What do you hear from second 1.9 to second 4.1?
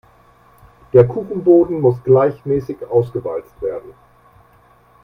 gleichmäßig ausgewalzt werden.